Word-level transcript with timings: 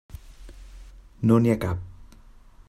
No 1.31 1.37
n'hi 1.43 1.53
ha 1.55 1.59
cap. 1.67 1.87